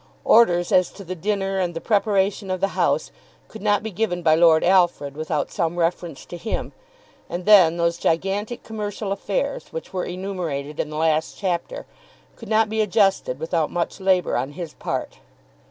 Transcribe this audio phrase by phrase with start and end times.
[0.25, 3.11] Orders as to the dinner and the preparation of the house
[3.47, 6.71] could not be given by Lord Alfred without some reference to him.
[7.29, 11.85] And then those gigantic commercial affairs which were enumerated in the last chapter
[12.35, 15.19] could not be adjusted without much labour on his part.